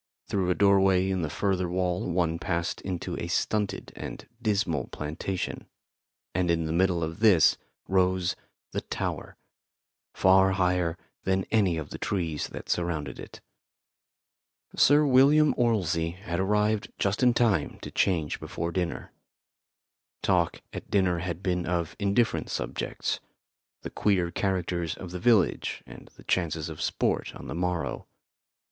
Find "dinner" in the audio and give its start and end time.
18.71-19.11, 20.89-21.19